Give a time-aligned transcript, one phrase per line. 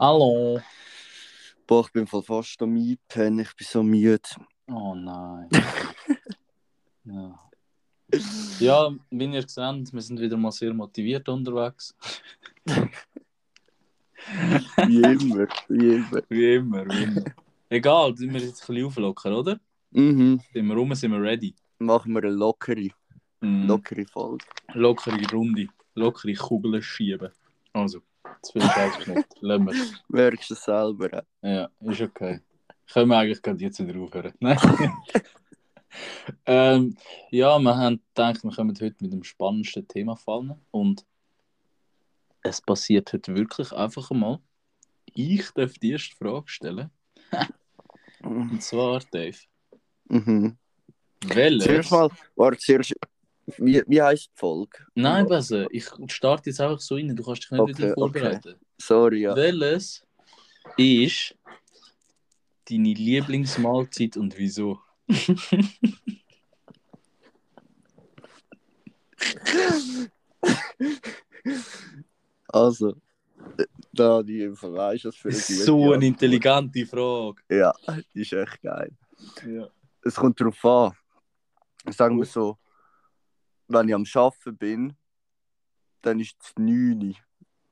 [0.00, 0.58] Hallo.
[1.66, 4.18] Boah, ich bin voll fast am Einpennen, ich bin so müde.
[4.66, 5.46] Oh nein.
[7.04, 7.38] ja.
[8.60, 11.94] ja, wie ihr seht, wir sind wieder mal sehr motiviert unterwegs.
[14.86, 16.22] Wie immer, wie immer.
[16.30, 17.24] Wie immer, wie immer.
[17.68, 19.60] Egal, sind wir jetzt ein bisschen auflockern, oder?
[19.90, 20.40] Mhm.
[20.54, 21.54] Sind wir rum, sind wir ready.
[21.78, 22.88] Machen wir eine lockere,
[23.42, 24.46] Mm, lockere Folge.
[24.72, 27.30] lockere Runde, lockere Kugeln schieben.
[27.74, 28.00] Also,
[28.42, 29.26] zu viel Scheiß gemacht.
[29.40, 29.74] Lassen wir.
[30.08, 31.24] Merkst du es selber?
[31.42, 32.40] Ja, ist okay.
[32.92, 34.32] Können wir eigentlich gerade jetzt wieder aufhören?
[34.40, 34.58] Nein.
[36.46, 36.96] ähm,
[37.30, 40.54] ja, wir haben gedacht, wir kommen heute mit dem spannendsten Thema fallen.
[40.70, 41.04] Und
[42.42, 44.40] es passiert heute wirklich einfach einmal.
[45.12, 46.90] Ich darf die erste Frage stellen.
[48.22, 49.38] Und zwar, Dave.
[50.08, 50.56] Mhm.
[51.26, 51.64] Welches?
[51.64, 52.94] Zuerst mal, warte, zuerst,
[53.58, 54.78] wie, wie heisst die Folge?
[54.94, 55.66] Nein, besser.
[55.70, 57.14] Ich starte jetzt einfach so rein.
[57.14, 58.54] Du kannst dich nicht Okay, wieder vorbereiten.
[58.78, 59.36] Sorry, ja.
[59.36, 60.02] Welches
[60.76, 61.36] ist
[62.68, 64.78] deine Lieblingsmahlzeit und wieso?
[72.52, 72.96] Also,
[73.58, 77.42] äh, da die Info, weißt du, was für So eine intelligente Frage.
[77.48, 77.72] Ja,
[78.14, 78.90] die ist echt geil.
[79.46, 79.68] Ja.
[80.02, 80.92] Es kommt darauf an.
[81.92, 82.58] Sagen wir so,
[83.70, 84.96] wenn ich am Arbeiten bin,
[86.02, 87.14] dann ist es 9 Uhr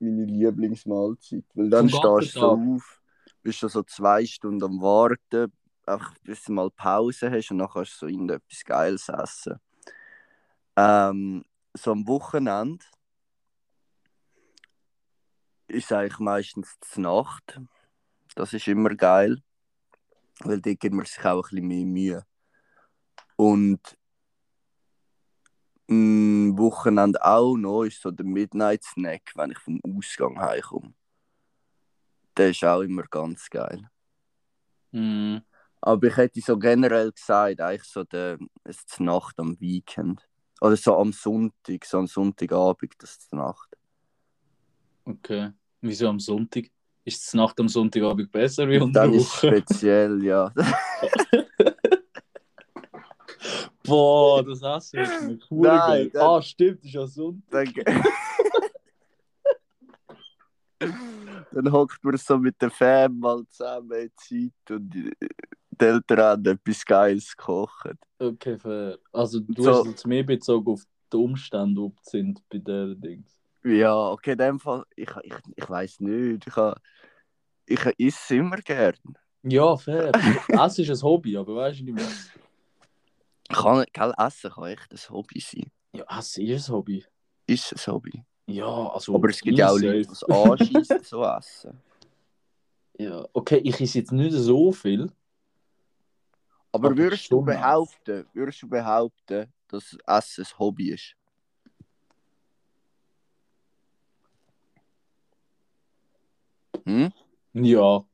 [0.00, 1.44] meine Lieblingsmahlzeit.
[1.54, 3.02] Weil dann stehst du so auf,
[3.42, 5.52] bist du so zwei Stunden am Warten,
[5.86, 9.58] einfach bis du mal Pause hast und dann kannst du so irgendetwas Geiles essen.
[10.76, 12.84] Ähm, so am Wochenende
[15.66, 17.60] ist es eigentlich meistens die Nacht.
[18.34, 19.42] Das ist immer geil,
[20.40, 22.26] weil da gibt man sich auch ein bisschen mehr Mühe.
[23.36, 23.98] Und
[25.88, 30.92] am Wochenende auch noch ist so der Midnight Snack, wenn ich vom Ausgang heimkomme.
[32.36, 33.88] Der ist auch immer ganz geil.
[34.92, 35.38] Mm,
[35.80, 40.28] Aber ich hätte so generell gesagt, eigentlich so der, es ist Nacht am Weekend.
[40.60, 43.76] Oder so am Sonntag, so am Sonntagabend, das ist die Nacht.
[45.04, 45.52] okay.
[45.80, 46.64] Wieso am Sonntag?
[47.04, 50.52] Ist die Nacht am Sonntagabend besser wie unter Dann ist speziell, ja.
[53.88, 55.66] Boah, das Essen ist mir cool.
[55.66, 56.10] Nein, geil.
[56.12, 57.68] dann- Ah, stimmt, ist ja Sonntag.
[57.84, 58.04] Dann,
[61.52, 65.12] dann hockt man so mit der Fam mal zusammen in Zeit und die
[65.78, 67.94] Eltern haben etwas Geiles gekocht.
[68.18, 68.98] Okay, fair.
[69.12, 69.70] Also du So.
[69.70, 70.82] hast es jetzt mehr bezogen auf
[71.12, 73.40] die Umstände, ob die sind bei der Dings.
[73.64, 76.46] Ja, okay, in dem Fall, ich, ich, ich weiß nicht.
[76.46, 76.56] Ich,
[77.66, 78.94] ich esse es immer gern.
[79.42, 80.12] Ja, fair.
[80.48, 82.06] Essen ist ein Hobby, aber weißt du nicht mehr.
[83.48, 85.70] Kann, gell, Essen kann echt ein Hobby sein.
[85.92, 87.04] Ja, Essen ist ein Hobby.
[87.46, 88.24] Ist ein Hobby.
[88.46, 89.14] Ja, also.
[89.14, 91.82] Aber es gibt ja auch Leute, die es anschießen, so essen.
[93.00, 95.12] Ja, okay, ich esse jetzt nicht so viel.
[96.72, 101.14] Aber Aber würdest du behaupten, würdest du behaupten, dass Essen ein Hobby ist?
[106.84, 107.12] Hm?
[107.52, 108.04] Ja.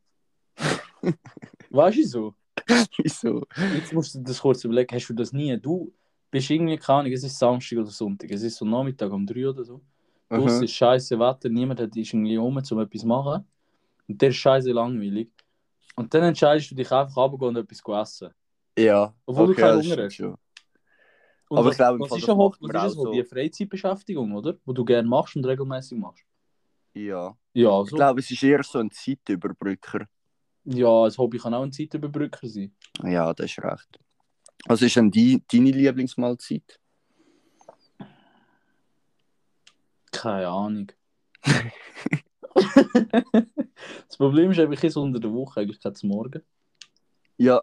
[1.70, 2.34] weißt du so?
[2.98, 3.42] Wieso?
[3.74, 5.58] Jetzt musst du dir das kurz überlegen, hast du das nie?
[5.60, 5.92] Du
[6.30, 9.48] bist irgendwie, keine Ahnung, es ist Samstag oder Sonntag, es ist so Nachmittag um 3
[9.48, 9.80] oder so.
[10.28, 10.64] Draussen Mhm.
[10.64, 13.44] ist scheiße Wetter, niemand hat ist irgendwie rum, um etwas zu machen.
[14.08, 15.30] Und der ist scheiße langweilig.
[15.96, 18.34] Und dann entscheidest du dich einfach runterzugehen und etwas zu essen.
[18.76, 19.14] Ja.
[19.26, 20.14] Obwohl du keinen Hunger hast.
[20.14, 20.36] schon.
[21.48, 23.04] Und Aber was, ich glaube, was ist man Was ist Hobby?
[23.04, 23.12] so.
[23.12, 24.56] Eine Freizeitbeschäftigung, oder?
[24.64, 26.24] Wo du gerne machst und regelmäßig machst.
[26.94, 27.36] Ja.
[27.52, 27.96] Ja, Ich so.
[27.96, 30.06] glaube, es ist eher so ein Zeitüberbrücker.
[30.64, 32.74] Ja, ein Hobby kann auch ein Zeitüberbrücker sein.
[33.02, 33.98] Ja, das ist recht.
[34.66, 36.80] Was ist denn die, deine Lieblingsmahlzeit?
[40.10, 40.92] Keine Ahnung.
[44.08, 46.42] das Problem ist, ich esse unter der Woche eigentlich kein Morgen.
[47.36, 47.60] Ja,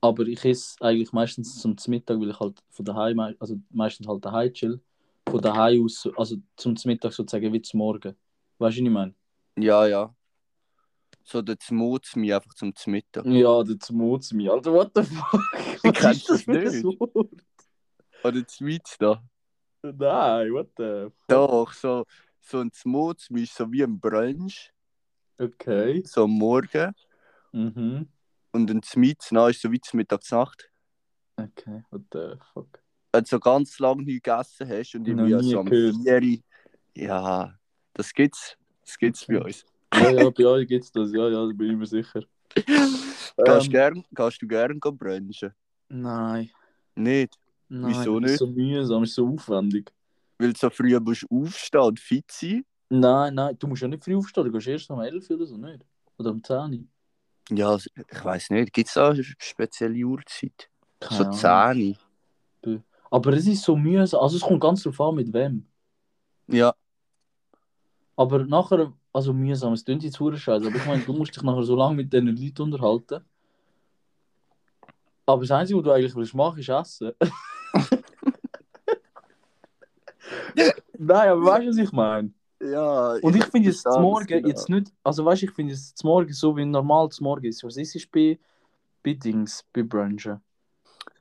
[0.00, 4.24] Aber ich esse eigentlich meistens zum Mittag, weil ich halt von daheim, also meistens halt
[4.24, 4.80] daheim chill.
[5.28, 8.14] Von daheim aus, so- also zum Mittag sozusagen wie zum Morgen.
[8.58, 9.14] Weißt du, was ich meine?
[9.56, 10.14] ja, ja.
[11.30, 13.26] So der Zmozmi einfach zum Mittag.
[13.26, 14.48] Ja, der Zmozmi.
[14.48, 15.42] Alter, what the fuck?
[15.84, 16.84] Was Kennst das du nicht?
[18.24, 19.22] Oder Zmitz da.
[19.82, 21.28] Nein, what the fuck?
[21.28, 22.06] Doch, so,
[22.40, 24.72] so ein Zmozmi ist so wie ein Brunch,
[25.38, 26.02] Okay.
[26.06, 26.94] so am Morgen.
[27.52, 28.08] Mhm.
[28.52, 30.70] Und ein Zmitz na, ist so wie Mittagsnacht.
[31.36, 32.82] Okay, what the fuck.
[33.12, 35.96] Wenn du so ganz lange nichts gegessen hast und irgendwie nie so am gehört.
[36.02, 36.38] 4 Uhr-
[36.94, 37.54] Ja,
[37.92, 38.56] das gibt's.
[38.80, 39.66] Das gibt's bei uns.
[39.94, 42.22] Ja, ja, bei euch gibt's das, ja, ja, da bin ich mir sicher.
[42.54, 45.52] Gehst, Ähm, gern, gehst du gern brunchen?
[45.88, 46.50] Nein.
[46.94, 47.38] Nicht?
[47.68, 48.54] Nein, Wieso das ist nicht?
[48.54, 49.92] so mühsam, ist so aufwendig.
[50.38, 52.64] Weil du so früh musst aufstehen und fit sein.
[52.90, 55.56] Nein, nein, du musst ja nicht früh aufstehen, du gehst erst um 11 oder so,
[55.56, 55.84] nicht?
[56.16, 56.90] Oder um 10.
[57.50, 58.72] Ja, ich weiß nicht.
[58.72, 60.68] Gibt es da eine spezielle Uhrzeit?
[61.02, 61.98] So Keine 10.
[63.10, 65.66] Aber es ist so mühsam, also es kommt ganz drauf an, mit wem.
[66.46, 66.74] Ja.
[68.16, 71.62] Aber nachher, also mühsam, es klingt jetzt scheiße, aber ich meine, du musst dich nachher
[71.62, 73.24] so lange mit diesen Leuten unterhalten.
[75.26, 77.12] Aber das Einzige, was du eigentlich willst machen, ist essen.
[80.98, 82.32] Nein, aber weißt du, was ich meine?
[82.60, 83.12] Ja.
[83.22, 84.48] Und ich finde jetzt zum Morgen genau.
[84.48, 87.44] jetzt nicht, also weißt du, ich finde jetzt zum Morgen so wie normal zum Morgen
[87.44, 87.62] ist.
[87.62, 88.38] Was ist es bei,
[89.02, 90.40] bei Dings, bei Brunchen?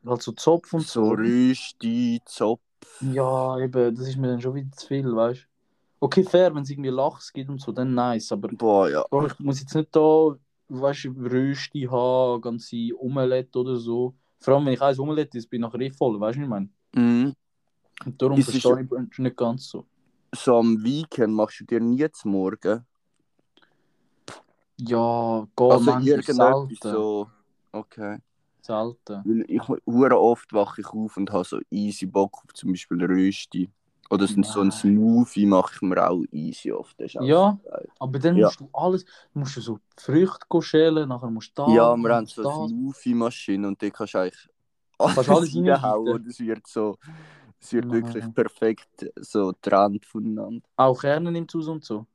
[0.06, 1.10] Halt so Zopf und So.
[1.10, 2.62] Rösti, Zopf.
[3.02, 5.57] Ja, eben, das ist mir dann schon wieder zu viel, weißt du?
[6.00, 9.06] Okay, fair, wenn es irgendwie Lachs gibt und so, dann nice, aber Boah, ja.
[9.10, 10.36] Bro, ich muss jetzt nicht da,
[10.70, 14.14] weißt du, Rösti haben, ganze Omelette oder so.
[14.40, 16.48] Vor allem, wenn ich eins Omelette ist, bin ich nachher eh voll, weißt du, ich
[16.48, 16.70] meine?
[16.94, 17.34] Mhm.
[18.06, 19.88] Und darum ist verstehe ich Brunch nicht ganz so.
[20.36, 22.86] So am Weekend machst du dir nie zum Morgen.
[24.80, 26.92] Ja, geht Also irgendetwas selten.
[26.92, 27.30] so.
[27.72, 28.20] Okay.
[28.62, 29.24] Selten.
[29.26, 33.04] Weil ich hure oft wache ich auf und habe so easy Bock auf zum Beispiel
[33.04, 33.72] Rösti.
[34.10, 34.72] Oder so so ein.
[34.72, 37.00] Smoothie mache ich mir auch easy oft.
[37.00, 37.90] Das ist auch Ja, geil.
[38.00, 41.66] aber dann musst du alles, musst du so Früchte schälen, nachher musst du da.
[41.66, 44.50] Ja, wir haben so eine Smoothie-Maschine und die kannst du eigentlich
[44.98, 46.98] alles alles reinhauen und es wird so,
[47.60, 50.68] es wird wirklich perfekt so getrennt voneinander.
[50.76, 52.08] Auch Kerne nimmt aus und so.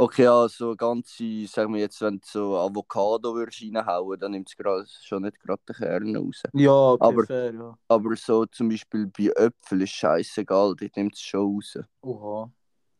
[0.00, 5.04] Okay, also ganze, sagen wir jetzt, wenn du so Avocado würdest reinhauen, dann nimmt es
[5.04, 6.42] schon nicht gerade den Kern raus.
[6.54, 7.78] Ja, Aber- fair, ja.
[7.86, 11.78] Aber so zum Beispiel bei Äpfeln ist scheißegal, die nimmt es schon raus.
[12.00, 12.50] Oha.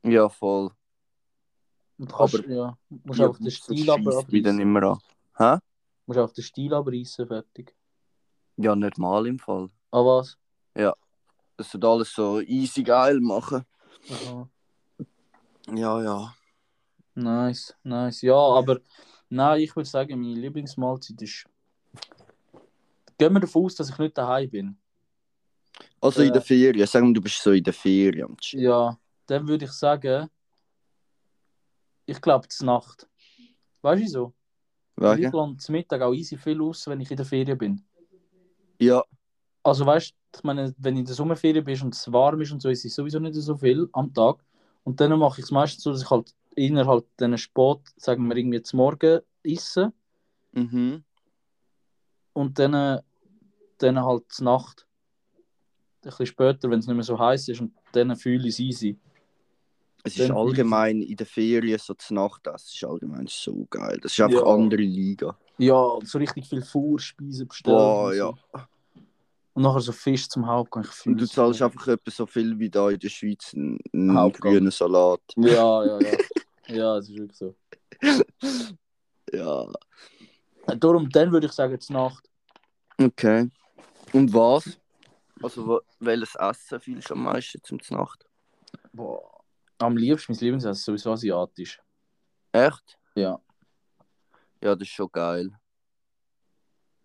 [0.02, 0.72] Ja, voll.
[1.96, 4.60] Und kannst, Aber- ja, musst Ja, einfach den das Stiel scheisst mich dann abreißen.
[4.60, 5.00] immer an.
[5.38, 5.58] Hä?
[6.04, 7.74] Musst einfach den Stiel abreißen, fertig.
[8.56, 9.70] Ja, nicht mal im Fall.
[9.90, 10.36] Ah, was?
[11.56, 13.64] Das wird alles so easy geil machen.
[14.10, 14.48] Aha.
[15.74, 16.34] Ja, ja.
[17.14, 18.22] Nice, nice.
[18.22, 18.80] Ja, aber
[19.28, 21.44] nein, ich würde sagen, meine Lieblingsmahlzeit ist.
[23.18, 24.76] Gehen wir davon aus, dass ich nicht daheim bin.
[26.00, 26.26] Also Äh.
[26.28, 28.36] in der Ferien, sagen wir, du bist so in der Ferien.
[28.52, 30.28] Ja, dann würde ich sagen,
[32.06, 33.06] ich glaube, zur Nacht.
[33.82, 34.34] Weißt du so?
[34.96, 35.36] Weil Ich Wegen?
[35.36, 37.84] lande zum Mittag auch easy viel aus, wenn ich in der Ferien bin.
[38.78, 39.02] Ja,
[39.62, 42.52] Also weißt du, ich meine, wenn du in der Sommerferien bist und es warm ist
[42.52, 44.42] und so, ist es sowieso nicht so viel am Tag.
[44.84, 46.34] Und dann mache ich es meistens so, dass ich halt
[46.66, 49.92] innerhalb diesen Sport, sagen wir irgendwie zum Morgen esse
[50.52, 51.02] mhm.
[52.32, 53.00] und dann,
[53.78, 54.86] dann halt zur Nacht.
[56.02, 58.60] Ein bisschen später, wenn es nicht mehr so heiß ist und dann fühle ich es
[58.60, 58.98] easy.
[60.02, 63.98] Es ist Dann- allgemein in der Ferien so zur Nacht, das ist allgemein so geil.
[64.02, 64.54] Das ist einfach Ja.
[64.54, 65.36] andere Liga.
[65.58, 67.76] Ja, so richtig viel Vorspeisen bestellen.
[67.76, 68.32] Boah, und ja.
[68.52, 68.60] so.
[69.52, 70.86] Und nachher so Fisch zum Hauptgang.
[71.04, 71.66] Und du zahlst so.
[71.66, 73.78] einfach etwa so viel wie da in der Schweiz einen
[74.32, 75.20] grünen Salat.
[75.36, 76.18] Ja, ja, ja.
[76.70, 77.54] ja, es ist wirklich so.
[79.32, 79.66] Ja,
[80.66, 82.28] Darum, dann würde ich sagen, zur Nacht.
[82.98, 83.48] okay.
[84.12, 84.78] Und was?
[85.42, 88.26] Also welches Essen fühlst du am meisten zum Nacht?
[88.92, 89.40] Boah.
[89.78, 91.80] Am liebsten, mein Lieblingsessen ist sowieso asiatisch.
[92.52, 92.98] Echt?
[93.14, 93.40] Ja.
[94.62, 95.50] Ja, das ist schon geil.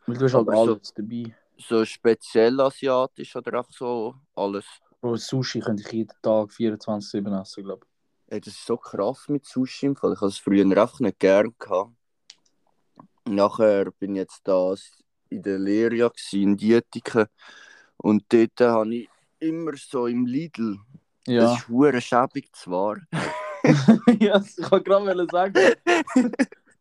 [0.07, 1.35] Weil du hast halt Aber so- alles dabei.
[1.57, 4.65] So speziell asiatisch oder auch so alles?
[4.99, 7.85] Bro, Sushi könnte ich jeden Tag 24-7 essen, glaube
[8.27, 10.13] Ey, das ist so krass mit Sushi im Fall.
[10.13, 11.91] Ich habe es früher einfach nicht gern gehabt.
[13.25, 14.73] Nachher bin ich jetzt da
[15.29, 17.27] in der Lehre ja in Dietiken.
[17.97, 20.73] Und dort habe ich immer so im Lidl.
[20.73, 20.79] ich.
[21.25, 21.53] Das Ja.
[21.53, 22.97] ist hure schäbig zwar.
[24.19, 25.75] ja, ich kann gerade sagen.
[26.15, 26.23] ich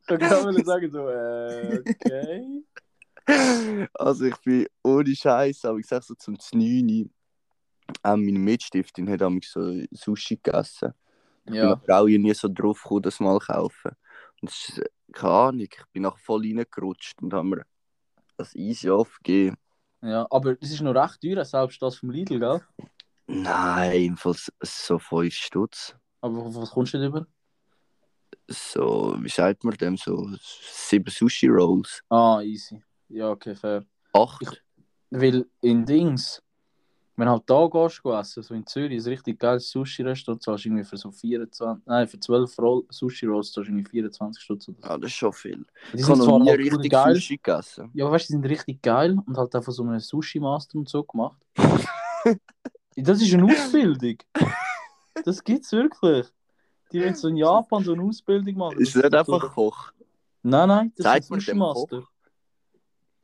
[0.07, 2.65] kann gerade sagen, so, äh, okay.
[3.95, 7.11] Also ich bin ohne Scheiß, aber ich sag so zum 9.
[8.03, 10.93] Auch meine Mitstiftin hat damals so Sushi gegessen.
[11.47, 11.81] Ich bin Ja.
[11.89, 13.93] auch nie so drauf gekommen, das mal kaufen.
[14.41, 17.65] Und das ist, äh, keine Ahnung, ich bin nachher voll reingerutscht und haben mir
[18.37, 19.57] das easy aufgegeben.
[20.03, 22.61] ja, aber es ist noch recht teuer, selbst das vom Lidl, gell?
[23.27, 25.95] Nein, jedenfalls so 5 Stutz.
[26.21, 27.27] Aber was kommst du denn über?
[28.49, 29.97] So, wie sagt man dem?
[29.97, 32.03] So 7 Sushi Rolls.
[32.11, 32.83] Ah, easy.
[33.09, 33.85] Ja, okay, fair.
[34.13, 34.63] 8.
[35.11, 36.43] Weil in Dings,
[37.17, 40.67] wenn halt da gehst, du essen, so in Zürich, ist ein richtig geiles Sushi-Restaurant, zahlst
[40.67, 44.79] irgendwie für so 24, nein, für 12 Roll Sushi-Rolls zahlst du irgendwie 24 Stutz oder
[44.81, 44.89] so.
[44.89, 45.65] Ja, das ist schon viel.
[45.93, 47.91] Die Ich sind zwar nie richtig geil, Sushi gegessen.
[47.95, 50.89] ja, aber weißt du, die sind richtig geil und halt einfach so einen Sushi-Master und
[50.89, 51.41] so gemacht.
[52.97, 54.17] das ist eine Ausbildung.
[55.25, 56.27] Das gibt's wirklich.
[56.93, 58.79] Die wollen so in Japan so eine Ausbildung machen.
[58.79, 59.93] Ist Das nicht so- einfach Koch.
[60.43, 62.03] Nein, nein, das Zeig sind mir den Sushi-Master.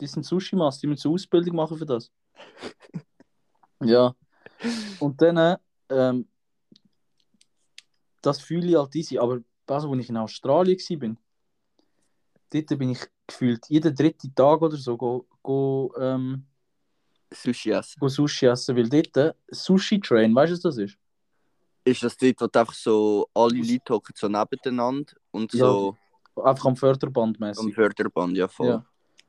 [0.00, 2.10] Die sind Sushi-Master, die müssen eine Ausbildung machen für das.
[3.82, 4.14] Ja.
[4.98, 5.56] Und dann,
[5.88, 6.28] ähm,
[8.22, 9.18] das fühle ich halt easy.
[9.18, 11.16] Aber also, als ich in Australien war,
[12.50, 16.44] dort bin ich gefühlt jeden dritten Tag oder so go, go, ähm,
[17.32, 18.00] Sushi essen.
[18.00, 18.76] go Sushi essen.
[18.76, 20.98] Weil dort Sushi Train, weißt du, was das ist?
[21.84, 25.66] Ist das dort, wo einfach so alle Leute hocken so nebeneinander und Ja.
[25.66, 25.96] so
[26.36, 27.74] Einfach am Förderband am mäßig.
[27.74, 28.68] Förderband, ja voll.
[28.68, 28.86] Ja.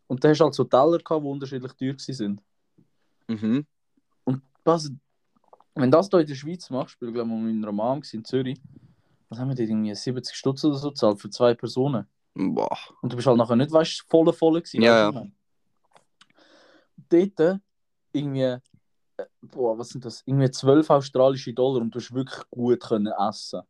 [0.07, 2.41] Und da hast du halt so Teller gehabt, die unterschiedlich teuer waren.
[3.27, 3.65] Mhm.
[4.63, 4.91] Was,
[5.75, 8.61] wenn das hier in der Schweiz machst, ich glaube, mit meiner Mom in Zürich,
[9.29, 12.05] was haben wir irgendwie 70 Stutz oder so gezahlt für zwei Personen?
[12.33, 12.77] Boah.
[13.01, 14.81] Und du bist halt nachher nicht, weißt voll voll gewesen.
[14.81, 15.31] Ja, meine?
[17.09, 17.59] Dort
[18.13, 18.41] irgendwie,
[19.17, 20.21] äh, boah, was sind das?
[20.25, 23.61] Irgendwie 12 australische Dollar und du hast wirklich gut können essen.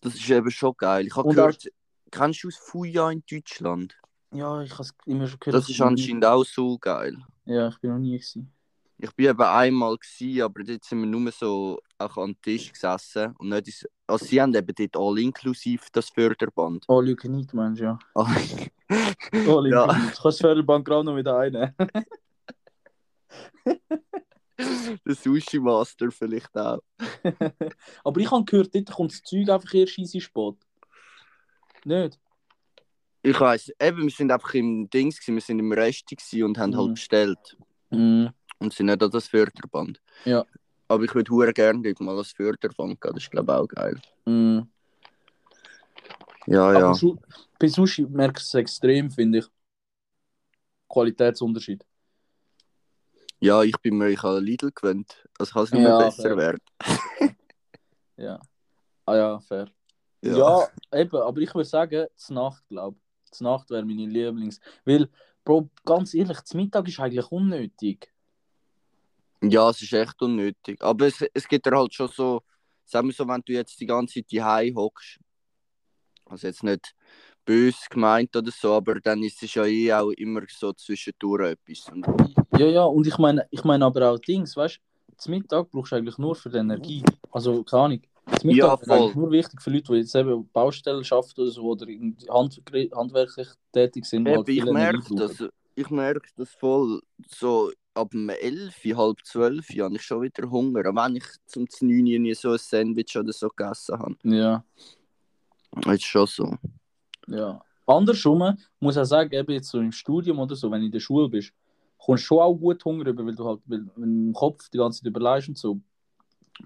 [0.00, 1.06] Das ist eben schon geil.
[1.06, 1.68] Ich habe gehört,
[2.10, 4.00] kennst du aus Fuja in Deutschland?
[4.32, 5.62] Ja, ich habe es immer schon gehört.
[5.62, 7.16] Das ist nie- anscheinend auch so geil.
[7.44, 8.52] Ja, ich bin noch nie gewesen.
[9.02, 12.70] Ich bin eben einmal gewesen, aber dort sind wir nur so auch an den Tisch
[12.72, 13.34] gesessen.
[13.38, 16.84] Und nicht ins, also sie haben eben dort all inklusiv das Förderband.
[16.88, 17.98] Oh, Lüge nicht, Mensch, ja.
[18.14, 18.26] Ah,
[19.46, 19.86] Oh, Lüge Ja.
[19.86, 19.98] nicht.
[19.98, 21.74] Du kannst das Förderbank gerade noch wieder einnehmen.
[25.06, 26.80] Der Sushi Master vielleicht auch.
[28.04, 30.56] Aber ich habe gehört, dort kommt das Zeug einfach erst easy spät.
[31.84, 32.18] Nicht?
[33.22, 36.58] Ich weiss, eben, wir sind einfach im Dings, gewesen, wir sind im Resti gewesen und
[36.58, 36.76] haben Mhm.
[36.76, 37.56] halt bestellt.
[37.90, 38.26] Mm.
[38.60, 40.00] Und sind nicht an das Förderband.
[40.24, 40.44] Ja.
[40.88, 43.66] Aber ich würde hure gerne dort mal das Förderband gehen, das ist glaube ich auch
[43.68, 44.00] geil.
[44.26, 44.60] Mm.
[46.46, 46.94] Ja, Aber ja.
[46.94, 47.18] Su-
[47.58, 49.46] bei Sushi merkst du es extrem, finde ich.
[50.88, 51.84] Qualitätsunterschied.
[53.38, 55.26] Ja, ich bin mir ich an Lidl gewöhnt.
[55.38, 56.36] Also kann es nicht mehr Ja, besser fair.
[56.36, 56.60] werden.
[58.16, 58.38] Ja.
[59.06, 59.70] Ah ja, fair.
[60.20, 60.36] Ja.
[60.36, 60.68] Ja,
[61.00, 63.30] eben, aber ich würde sagen, zur Nacht, glaube ich.
[63.32, 64.60] Zur Nacht wäre meine Lieblings.
[64.84, 65.08] Weil,
[65.42, 68.12] Bro, ganz ehrlich, zum Mittag ist eigentlich unnötig.
[69.42, 70.82] Ja, es ist echt unnötig.
[70.82, 72.42] Aber es, es gibt ja halt schon so,
[72.84, 75.18] sagen wir so, wenn du jetzt die ganze Zeit die hockst,
[76.26, 76.94] also jetzt nicht
[77.44, 81.88] böse gemeint oder so, aber dann ist es ja eh auch immer so zwischendurch etwas.
[81.90, 82.06] Und,
[82.56, 85.92] Ja, ja, und ich meine ich meine aber auch Dings, weißt du, zum Mittag brauchst
[85.92, 87.02] du eigentlich nur für die Energie.
[87.30, 88.00] Also, keine Ahnung.
[88.38, 89.22] Zum Ja, Mittag ist eigentlich voll.
[89.22, 92.62] nur wichtig für Leute, die jetzt eben Baustellen arbeiten oder so, oder hand,
[92.94, 94.26] handwerklich tätig sind.
[94.26, 95.44] eben, halt ich merke das,
[95.74, 100.88] ich merke das voll, so ab dem 11, halb 12 habe ich schon wieder Hunger,
[100.88, 104.16] auch wenn ich zum 9 nie so ein Sandwich oder so gegessen habe.
[104.24, 104.64] Ja.
[105.72, 106.56] Das ist schon so.
[107.26, 107.62] Ja.
[107.86, 110.92] Andersrum muss ich auch sagen, eben jetzt so im Studium oder so, wenn du in
[110.92, 111.52] der Schule bist,
[111.98, 114.68] kommst du schon auch gut Hunger über, weil du halt weil, wenn du im Kopf
[114.68, 115.80] die ganze Zeit überlegst und so,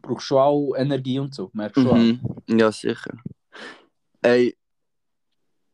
[0.02, 1.94] brauchst du schon auch Energie und so, merkst du.
[1.94, 2.20] Mhm.
[2.48, 3.16] Ja, sicher.
[4.22, 4.56] Ey,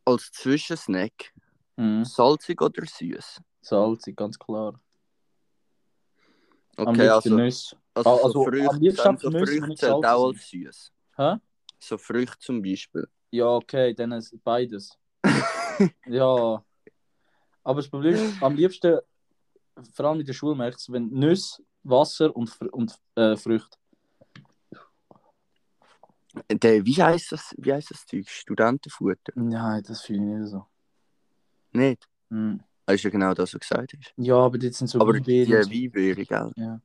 [0.04, 1.32] als Zwischensnack,
[1.76, 1.82] auch.
[1.82, 2.04] Mhm.
[2.04, 3.40] salzig oder süß?
[3.60, 4.80] Salzig, ganz klar.
[6.76, 7.76] Okay, also, Nüsse.
[7.94, 10.92] also, so also, Früchte, am liebsten so Früchte zählt auch als süß.
[11.16, 11.36] Hä?
[11.78, 13.06] So Früchte zum Beispiel.
[13.30, 14.96] Ja, okay, dann ist beides.
[16.06, 16.64] ja.
[17.62, 18.98] Aber das Problem ist, am liebsten,
[19.92, 23.76] vor allem in der Schule merkst du, wenn Nüsse, Wasser und, Fr und äh, Früchte.
[26.50, 28.28] Der, wie heißt das, wie heißt das Zeug?
[28.28, 29.32] Studentenfutter?
[29.34, 30.66] Nein, das fühle ich nicht so.
[31.72, 32.08] Nicht?
[32.30, 32.62] Hm.
[32.90, 34.12] Das ist ja genau das, was gesagt hast.
[34.16, 35.70] Ja, aber das sind so aber die Weinbeeren und so.
[35.70, 36.52] Weinbeere, gell?
[36.56, 36.80] Ja.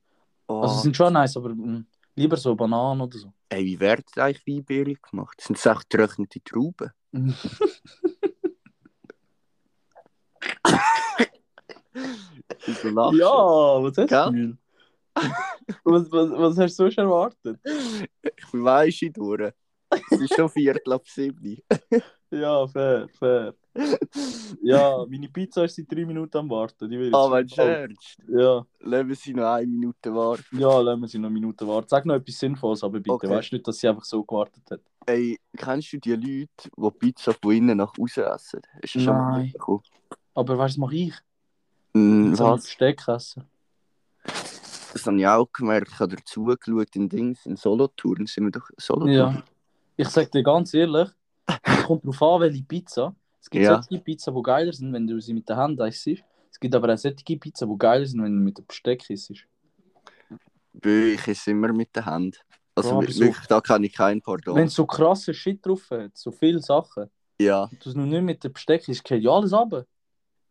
[0.47, 1.83] Oh, Also, sind schon nice, aber mh,
[2.15, 3.33] lieber so Bananen oder so.
[3.49, 5.41] ey, wie werden eigentlich Weinbeere gemacht?
[5.41, 6.91] Sind das echt getrocknete Trauben?
[12.65, 13.17] Wieso lachst du?
[13.17, 14.31] ja, was hast Gell?
[14.33, 14.57] du?
[15.83, 17.59] was, was, was hast du so erwartet?
[17.63, 19.53] Ich bin weischi durch.
[20.11, 21.57] Es ist schon Viertel ab sieben.
[22.31, 23.53] Ja, fair, fair.
[24.61, 26.89] Ja, meine Pizza ist seit drei Minuten am Warten.
[26.89, 28.17] Die Ah, wenn du ernst?
[28.27, 30.57] Ja, Lassen Sie noch eine Minute warten.
[30.57, 31.87] ja, lassen wir sie noch eine Minute warten.
[31.89, 33.11] Sag noch etwas Sinnvolles, aber bitte.
[33.11, 33.29] Okay.
[33.29, 34.81] Weißt du nicht, dass sie einfach so gewartet hat?
[35.07, 38.61] Ey, kennst du die Leute, die Pizza von innen nach außen essen?
[38.81, 39.83] Ist das schon mal mitbekommen?
[40.33, 41.13] Aber weißt du, was mache ich?
[41.93, 42.63] Mm, Pizza was?
[42.63, 43.43] Besteck essen.
[44.93, 45.91] Das habe ich auch gemerkt.
[45.93, 48.25] Ich habe dazu geschaut in Dings, in Solothurn.
[48.25, 49.11] Sind wir doch Solothurn?
[49.13, 49.43] Ja.
[49.97, 51.09] Ich sag dir ganz ehrlich,
[51.63, 53.13] es kommt darauf an, welche Pizza.
[53.45, 53.79] Es gibt Ja.
[53.83, 56.07] solche Pizza, die geiler sind, wenn du sie mit der Hand isst.
[56.51, 59.29] Es gibt aber auch solche Pizza, die geiler sind, wenn du mit dem Besteck isst.
[60.83, 62.43] Ich esse immer mit der Hand.
[62.73, 64.55] Also Ja, wirklich, so- da kann ich kein Pardon.
[64.55, 67.05] Wenn so krasse Shit drauf hat, so viele Sachen,
[67.39, 67.69] Ja.
[67.83, 69.85] du es noch nicht mit dem Besteck isst, geht ja alles runter.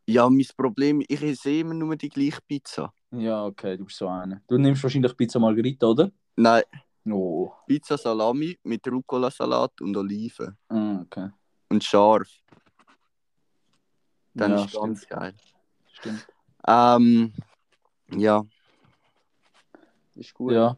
[0.07, 2.93] ja, mein Problem, ich esse immer nur die gleiche Pizza.
[3.11, 4.41] Ja, okay, du bist so einer.
[4.47, 6.13] Du nimmst wahrscheinlich Pizza Margherita, oder?
[6.37, 6.63] Nein,
[7.11, 10.57] Oh, Pizza Salami mit Rucola-Salat und Oliven.
[10.69, 11.29] ah, okay.
[11.69, 12.29] Und scharf.
[14.35, 15.35] Dann ja, ist ganz geil.
[15.93, 16.27] stimmt.
[16.67, 17.33] Ähm,
[18.11, 18.45] ja.
[20.17, 20.53] Ist gut.
[20.53, 20.77] Ja.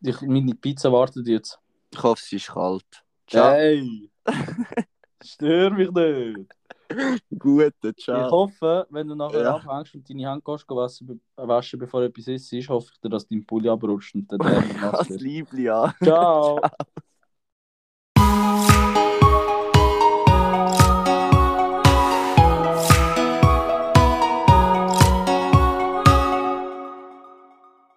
[0.00, 1.58] Ich, meine Pizza wartet jetzt.
[1.90, 2.84] Ich hoffe, es ist kalt.
[3.26, 3.50] Ciao.
[3.52, 4.10] Hey!
[5.24, 6.50] Stör mich nicht!
[7.38, 8.30] Gute, Ich ciao.
[8.30, 9.56] hoffe, wenn du nachher Ja.
[9.56, 13.44] anfängst und deine Hand gehst, waschen, waschen, bevor etwas ist, hoffe ich dir, dass dein
[13.46, 14.38] Pulli abrutscht und dann
[14.92, 15.20] Das wird.
[15.22, 15.94] Liebling, ja.
[16.02, 16.60] Ciao!